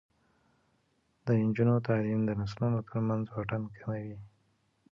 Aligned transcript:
د 1.25 1.27
نجونو 1.45 1.75
تعلیم 1.87 2.21
د 2.25 2.31
نسلونو 2.39 2.79
ترمنځ 2.89 3.25
واټن 3.33 3.61
کموي. 3.77 4.17